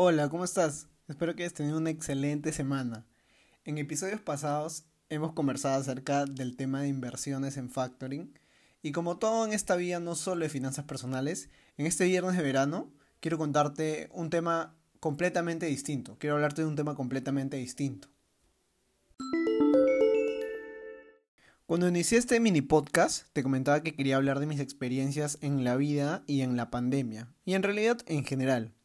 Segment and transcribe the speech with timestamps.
[0.00, 0.86] Hola, ¿cómo estás?
[1.08, 3.04] Espero que hayas tenido una excelente semana.
[3.64, 8.32] En episodios pasados hemos conversado acerca del tema de inversiones en factoring
[8.80, 12.44] y como todo en esta vida no solo de finanzas personales, en este viernes de
[12.44, 16.16] verano quiero contarte un tema completamente distinto.
[16.20, 18.06] Quiero hablarte de un tema completamente distinto.
[21.66, 25.74] Cuando inicié este mini podcast, te comentaba que quería hablar de mis experiencias en la
[25.74, 28.77] vida y en la pandemia, y en realidad en general.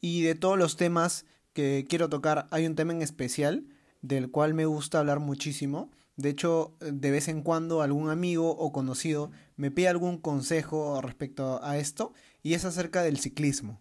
[0.00, 3.66] Y de todos los temas que quiero tocar, hay un tema en especial
[4.02, 5.90] del cual me gusta hablar muchísimo.
[6.16, 11.62] De hecho, de vez en cuando algún amigo o conocido me pide algún consejo respecto
[11.62, 13.80] a esto, y es acerca del ciclismo.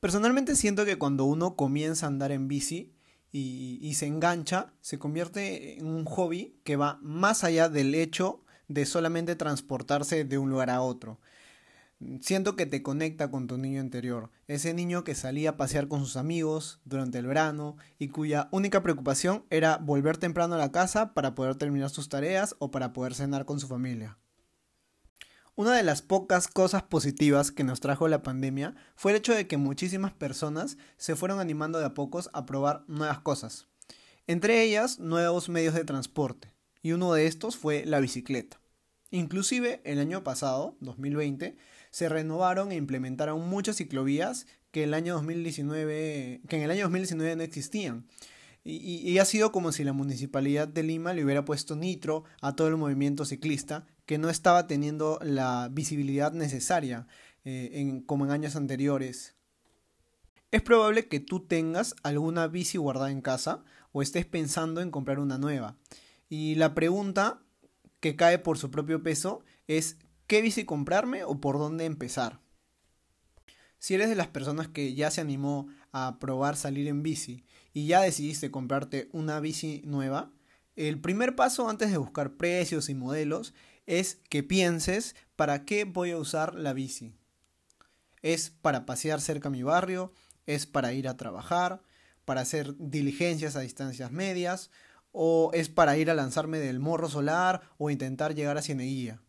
[0.00, 2.92] Personalmente siento que cuando uno comienza a andar en bici,
[3.30, 8.86] y, se engancha, se convierte en un hobby que va más allá del hecho de
[8.86, 11.20] solamente transportarse de un lugar a otro.
[12.20, 15.98] Siento que te conecta con tu niño interior, ese niño que salía a pasear con
[16.00, 21.12] sus amigos durante el verano y cuya única preocupación era volver temprano a la casa
[21.12, 24.16] para poder terminar sus tareas o para poder cenar con su familia.
[25.56, 29.48] Una de las pocas cosas positivas que nos trajo la pandemia fue el hecho de
[29.48, 33.66] que muchísimas personas se fueron animando de a pocos a probar nuevas cosas.
[34.28, 36.52] Entre ellas, nuevos medios de transporte.
[36.80, 38.60] Y uno de estos fue la bicicleta.
[39.10, 41.56] Inclusive, el año pasado, 2020,
[41.98, 47.34] se renovaron e implementaron muchas ciclovías que, el año 2019, que en el año 2019
[47.34, 48.06] no existían.
[48.62, 52.68] Y, ha sido como si la municipalidad de Lima le hubiera puesto nitro a todo
[52.68, 57.08] el movimiento ciclista que no estaba teniendo la visibilidad necesaria
[57.44, 59.34] eh, en, como en años anteriores.
[60.52, 65.18] Es probable que tú tengas alguna bici guardada en casa o estés pensando en comprar
[65.18, 65.76] una nueva.
[66.28, 67.42] Y la pregunta
[67.98, 69.96] que cae por su propio peso es
[70.28, 72.40] ¿qué bici comprarme o por dónde empezar?
[73.80, 77.86] Si eres de las personas que ya se animó a probar salir en bici y
[77.86, 80.30] ya decidiste comprarte una bici nueva,
[80.76, 83.54] el primer paso antes de buscar precios y modelos
[83.86, 87.14] es que pienses para qué voy a usar la bici.
[88.20, 90.12] Es para pasear cerca a mi barrio,
[90.46, 91.82] es para ir a trabajar,
[92.24, 94.70] para hacer diligencias a distancias medias,
[95.12, 99.22] o es para ir a lanzarme del morro solar o intentar llegar a Cieneguía.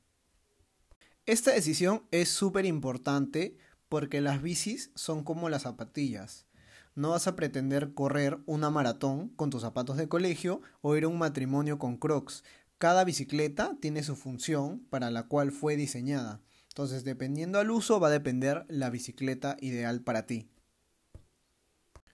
[1.29, 3.55] Esta decisión es súper importante
[3.87, 6.47] porque las bicis son como las zapatillas.
[6.95, 11.07] No vas a pretender correr una maratón con tus zapatos de colegio o ir a
[11.07, 12.43] un matrimonio con crocs.
[12.79, 16.41] Cada bicicleta tiene su función para la cual fue diseñada.
[16.69, 20.49] Entonces, dependiendo al uso, va a depender la bicicleta ideal para ti.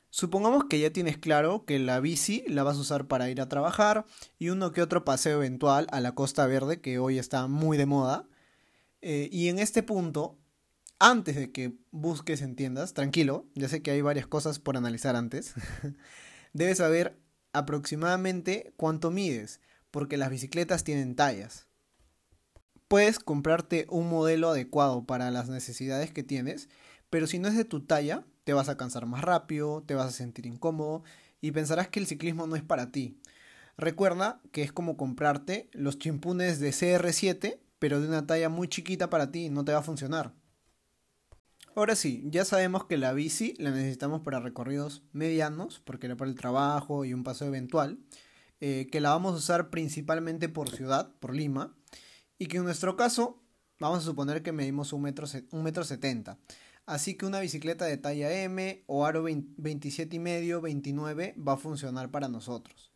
[0.09, 3.47] Supongamos que ya tienes claro que la bici la vas a usar para ir a
[3.47, 4.05] trabajar
[4.39, 7.85] y uno que otro paseo eventual a la Costa Verde, que hoy está muy de
[7.85, 8.27] moda.
[9.07, 10.35] Eh, y en este punto,
[10.97, 15.15] antes de que busques en tiendas, tranquilo, ya sé que hay varias cosas por analizar
[15.15, 15.53] antes,
[16.53, 17.15] debes saber
[17.53, 19.61] aproximadamente cuánto mides
[19.91, 21.67] porque las bicicletas tienen tallas.
[22.87, 26.67] Puedes comprarte un modelo adecuado para las necesidades que tienes,
[27.11, 30.07] pero si no es de tu talla, te vas a cansar más rápido, te vas
[30.07, 31.03] a sentir incómodo
[31.41, 33.19] y pensarás que el ciclismo no es para ti.
[33.77, 39.09] Recuerda que es como comprarte los chimpunes de CR7, pero de una talla muy chiquita
[39.09, 40.33] para ti, no te va a funcionar.
[41.75, 46.31] Ahora sí, ya sabemos que la bici la necesitamos para recorridos medianos, porque era para
[46.31, 47.99] el trabajo y un paseo eventual.
[48.61, 51.75] Eh, que la vamos a usar principalmente por ciudad, por Lima,
[52.37, 53.43] y que en nuestro caso
[53.79, 56.39] vamos a suponer que medimos un metro, un metro setenta.
[56.85, 61.57] Así que una bicicleta de talla M o aro 27 y medio, 29 va a
[61.57, 62.93] funcionar para nosotros.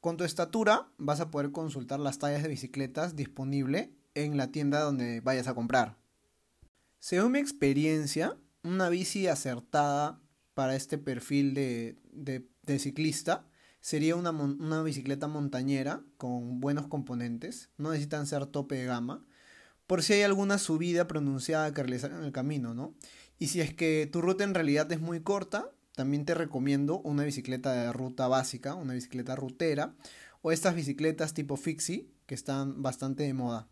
[0.00, 4.80] Con tu estatura vas a poder consultar las tallas de bicicletas disponible en la tienda
[4.80, 5.96] donde vayas a comprar.
[6.98, 10.20] Según mi experiencia, una bici acertada
[10.54, 12.48] para este perfil de,
[12.78, 13.46] ciclista
[13.80, 19.24] Sería una, bicicleta montañera con buenos componentes, no necesitan ser tope de gama,
[19.86, 22.94] por si hay alguna subida pronunciada que realizar en el camino, ¿no?
[23.38, 27.24] Y si es que tu ruta en realidad es muy corta, también te recomiendo una
[27.24, 29.94] bicicleta de ruta básica, una bicicleta rutera,
[30.42, 33.68] o estas bicicletas tipo fixie, que están bastante de moda.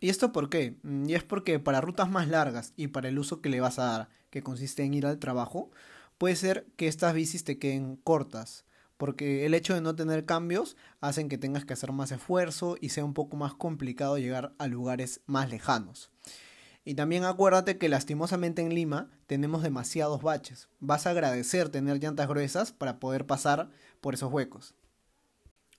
[0.00, 0.76] ¿Y esto por qué?
[0.82, 3.78] Mm, y es porque para rutas más largas y para el uso que le vas
[3.78, 5.70] a dar, que consiste en ir al trabajo,
[6.18, 8.64] puede ser que estas bicis te queden cortas
[8.96, 12.90] porque el hecho de no tener cambios hacen que tengas que hacer más esfuerzo y
[12.90, 16.10] sea un poco más complicado llegar a lugares más lejanos.
[16.84, 20.68] Y también acuérdate que lastimosamente en Lima tenemos demasiados baches.
[20.80, 23.70] Vas a agradecer tener llantas gruesas para poder pasar
[24.00, 24.74] por esos huecos.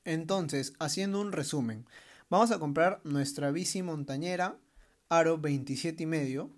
[0.04, 1.86] Entonces, haciendo un resumen,
[2.30, 4.58] vamos a comprar nuestra bici montañera
[5.10, 6.52] Aro 27 y medio,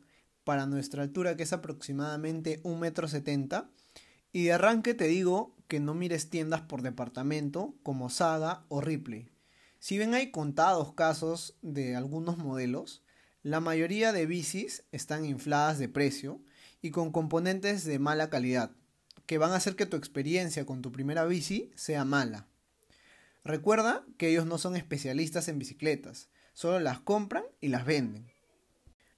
[0.44, 3.70] para nuestra altura que es aproximadamente 1,70 m.
[4.32, 9.30] Y de arranque te digo que no mires tiendas por departamento como Saga o Ripley.
[9.80, 13.04] Si bien hay contados casos de algunos modelos,
[13.44, 16.42] la mayoría de bicis están infladas de precio
[16.82, 18.72] y con componentes de mala calidad,
[19.26, 22.48] que van a hacer que tu experiencia con tu primera bici sea mala.
[23.48, 28.30] Recuerda que ellos no son especialistas en bicicletas, solo las compran y las venden.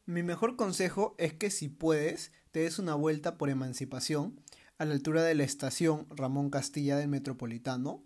[0.06, 4.40] Mi mejor consejo es que si puedes, te des una vuelta por Emancipación
[4.78, 8.04] a la altura de la estación Ramón Castilla del Metropolitano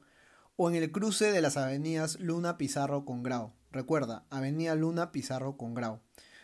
[0.55, 3.51] o en el cruce de las avenidas Luna Pizarro con Grau.
[3.73, 5.99] Recuerda, Avenida Luna Pizarro con Grau,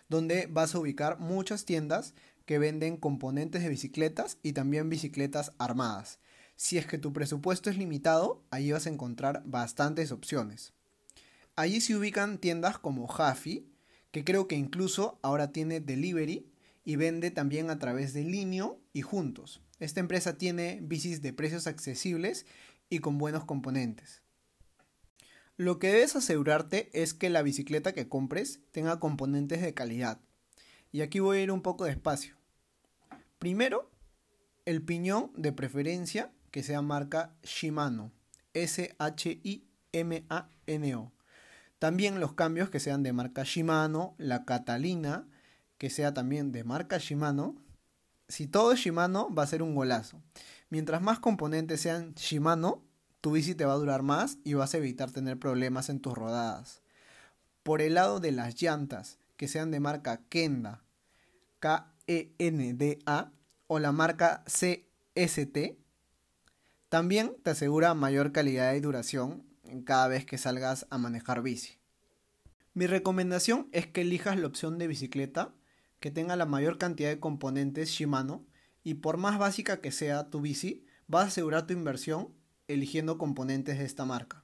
[0.10, 2.16] donde vas a ubicar muchas tiendas
[2.46, 6.20] que venden componentes de bicicletas y también bicicletas armadas.
[6.62, 10.74] Si es que tu presupuesto es limitado, ahí vas a encontrar bastantes opciones.
[11.56, 13.72] Allí se ubican tiendas como Jaffy,
[14.12, 16.52] que creo que incluso ahora tiene delivery
[16.84, 19.62] y vende también a través de Linio y Juntos.
[19.80, 22.46] Esta empresa tiene bicis de precios accesibles
[22.90, 24.22] y con buenos componentes.
[25.56, 30.20] Lo que debes asegurarte es que la bicicleta que compres tenga componentes de calidad.
[30.92, 32.36] Y aquí voy a ir un poco despacio.
[33.40, 33.90] Primero,
[34.66, 38.12] el piñón de preferencia que sea marca Shimano.
[38.54, 39.02] S-H-I-M-A-N-O.
[41.80, 45.28] También los cambios que sean de marca Shimano, la Catalina,
[45.78, 47.56] que sea también de marca Shimano.
[48.28, 50.22] Si todo es Shimano, va a ser un golazo.
[50.70, 52.84] Mientras más componentes sean Shimano,
[53.22, 56.14] tu bici te va a durar más y vas a evitar tener problemas en tus
[56.14, 56.82] rodadas.
[57.64, 60.84] Por el lado de las llantas, que sean de marca Kenda,
[61.60, 63.32] K-E-N-D-A,
[63.68, 65.78] o la marca CST,
[66.90, 69.46] también te asegura mayor calidad y duración
[69.86, 71.78] cada vez que salgas a manejar bici.
[72.74, 75.54] Mi recomendación es que elijas la opción de bicicleta
[76.00, 78.46] que tenga la mayor cantidad de componentes Shimano
[78.84, 82.34] y por más básica que sea tu bici, vas a asegurar tu inversión
[82.68, 84.44] eligiendo componentes de esta marca.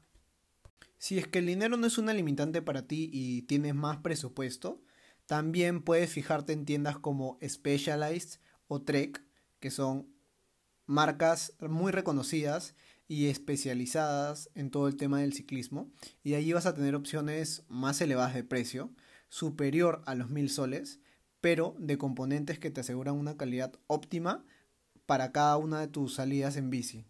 [0.97, 4.81] Si es que el dinero no es una limitante para ti y tienes más presupuesto,
[5.25, 9.23] también puedes fijarte en tiendas como Specialized o Trek,
[9.59, 10.14] que son
[10.85, 12.75] marcas muy reconocidas
[13.07, 15.91] y especializadas en todo el tema del ciclismo.
[16.23, 18.91] Y allí vas a tener opciones más elevadas de precio,
[19.29, 20.99] superior a los mil soles,
[21.41, 24.45] pero de componentes que te aseguran una calidad óptima
[25.05, 27.05] para cada una de tus salidas en bici.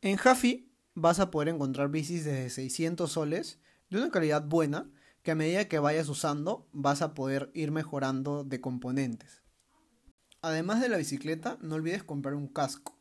[0.00, 3.60] En Jaffy vas a poder encontrar bicis desde 600 soles
[3.90, 4.90] de una calidad buena
[5.22, 9.42] que a medida que vayas usando vas a poder ir mejorando de componentes.
[10.40, 12.97] Además de la bicicleta, no olvides comprar un casco.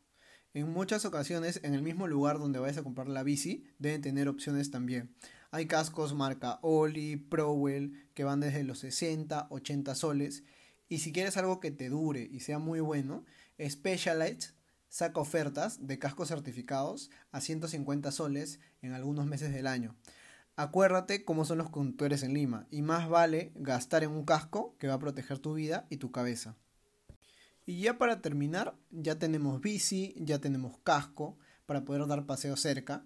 [0.58, 4.28] En muchas ocasiones, en el mismo lugar donde vayas a comprar la bici, deben tener
[4.28, 5.16] opciones también.
[5.52, 10.46] Hay cascos marca Oli, Prowell, que van desde los 60, 80 soles.
[10.90, 13.24] Y si quieres algo que te dure y sea muy bueno,
[13.64, 14.56] Specialized
[14.90, 19.96] saca ofertas de cascos certificados a 150 soles en algunos meses del año.
[20.56, 24.88] Acuérdate cómo son los conductores en Lima y más vale gastar en un casco que
[24.88, 26.56] va a proteger tu vida y tu cabeza.
[27.68, 33.06] Y ya para terminar, ya tenemos bici, ya tenemos casco para poder dar paseo cerca.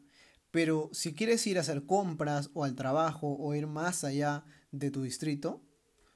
[0.52, 4.92] Pero si quieres ir a hacer compras o al trabajo o ir más allá de
[4.92, 5.64] tu distrito,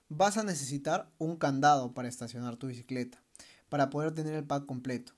[0.10, 3.20] vas a necesitar un candado para estacionar tu bicicleta,
[3.68, 5.14] para poder tener el pack completo.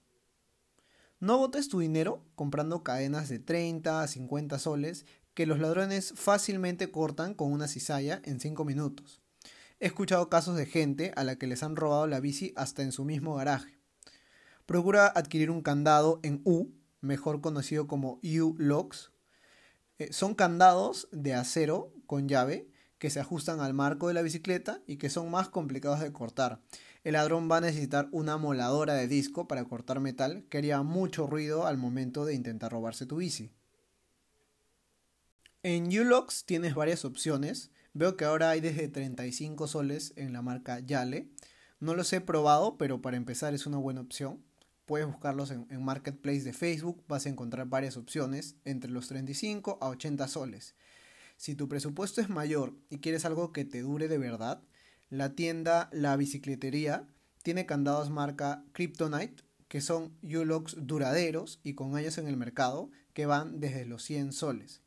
[1.20, 6.92] No botes tu dinero comprando cadenas de 30 a 50 soles que los ladrones fácilmente
[6.92, 9.22] cortan con una cizalla en 5 minutos.
[9.80, 12.92] He escuchado casos de gente a la que les han robado la bici hasta en
[12.92, 13.78] su mismo garaje.
[14.66, 19.12] Procura adquirir un candado en U, mejor conocido como U-Locks.
[20.00, 22.68] Eh, son candados de acero con llave
[22.98, 26.60] que se ajustan al marco de la bicicleta y que son más complicados de cortar.
[27.04, 31.28] El ladrón va a necesitar una moladora de disco para cortar metal que haría mucho
[31.28, 33.52] ruido al momento de intentar robarse tu bici.
[35.62, 40.80] En U-Locks tienes varias opciones Veo que ahora hay desde 35 soles en la marca
[40.82, 41.32] Yale.
[41.80, 44.44] No los he probado, pero para empezar es una buena opción.
[44.86, 49.90] Puedes buscarlos en, Marketplace de Facebook, vas a encontrar varias opciones entre los 35 a
[49.90, 50.76] 80 soles.
[51.38, 54.62] Si tu presupuesto es mayor y quieres algo que te dure de verdad,
[55.10, 57.08] la tienda La Bicicletería
[57.42, 63.26] tiene candados marca Kryptonite, que son U-Locks duraderos y con años en el mercado, que
[63.26, 64.84] van desde los 100 soles.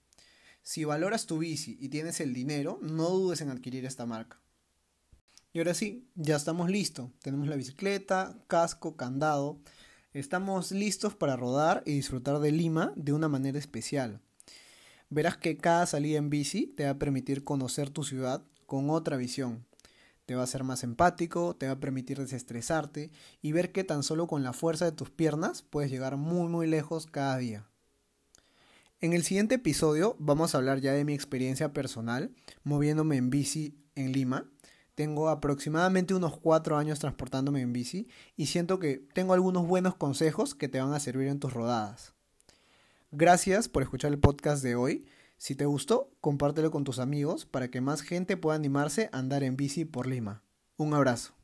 [0.63, 4.41] Si valoras tu bici y tienes el dinero, no dudes en adquirir esta marca.
[5.53, 7.11] Y ahora sí, ya estamos listos.
[7.23, 9.59] Tenemos la bicicleta, casco, candado.
[10.13, 14.21] Estamos listos para rodar y disfrutar de Lima de una manera especial.
[15.09, 19.17] Verás que cada salida en bici te va a permitir conocer tu ciudad con otra
[19.17, 19.67] visión.
[20.27, 23.11] te va a hacer más empático, te va a permitir desestresarte
[23.43, 26.69] y ver que tan solo con la fuerza de tus piernas puedes llegar muy muy
[26.69, 27.70] lejos cada día.
[29.03, 33.75] En el siguiente episodio vamos a hablar ya de mi experiencia personal moviéndome en bici
[33.95, 34.45] en Lima.
[34.95, 40.55] Tengo aproximadamente unos cuatro años transportándome en bici y siento que tengo algunos buenos consejos
[40.55, 42.13] que te van a servir en tus rodadas.
[43.11, 45.07] Gracias por escuchar el podcast de hoy.
[45.39, 49.45] Si te gustó, compártelo con tus amigos para que más gente pueda animarse a andar
[49.45, 50.43] en bici por Lima.
[50.77, 51.40] Un abrazo.